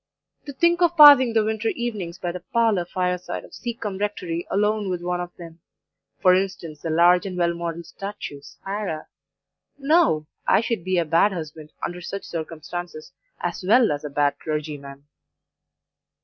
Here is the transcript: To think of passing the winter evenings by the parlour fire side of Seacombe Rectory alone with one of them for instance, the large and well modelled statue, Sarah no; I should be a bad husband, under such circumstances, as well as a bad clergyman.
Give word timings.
To 0.47 0.53
think 0.53 0.81
of 0.81 0.97
passing 0.97 1.33
the 1.33 1.43
winter 1.45 1.67
evenings 1.67 2.17
by 2.17 2.31
the 2.31 2.39
parlour 2.39 2.85
fire 2.85 3.19
side 3.19 3.45
of 3.45 3.53
Seacombe 3.53 3.99
Rectory 3.99 4.47
alone 4.49 4.89
with 4.89 5.03
one 5.03 5.21
of 5.21 5.29
them 5.37 5.59
for 6.23 6.33
instance, 6.33 6.81
the 6.81 6.89
large 6.89 7.27
and 7.27 7.37
well 7.37 7.53
modelled 7.53 7.85
statue, 7.85 8.41
Sarah 8.41 9.09
no; 9.77 10.25
I 10.47 10.61
should 10.61 10.83
be 10.83 10.97
a 10.97 11.05
bad 11.05 11.33
husband, 11.33 11.71
under 11.85 12.01
such 12.01 12.23
circumstances, 12.23 13.11
as 13.41 13.63
well 13.63 13.91
as 13.91 14.03
a 14.03 14.09
bad 14.09 14.39
clergyman. 14.39 15.05